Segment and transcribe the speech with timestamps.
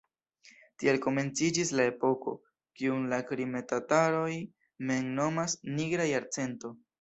[0.83, 2.33] Tiel komenciĝis la epoko,
[2.79, 4.33] kiun la krime-tataroj
[4.93, 6.75] mem nomas "Nigra jarcento".